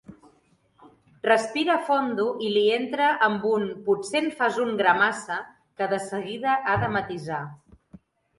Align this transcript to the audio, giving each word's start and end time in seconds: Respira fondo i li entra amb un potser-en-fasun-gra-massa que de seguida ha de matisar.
Respira 1.25 1.75
fondo 1.89 2.25
i 2.45 2.49
li 2.55 2.63
entra 2.77 3.09
amb 3.27 3.45
un 3.51 3.67
potser-en-fasun-gra-massa 3.91 5.39
que 5.83 5.91
de 5.93 6.01
seguida 6.09 6.57
ha 6.65 6.75
de 6.87 6.91
matisar. 6.97 7.45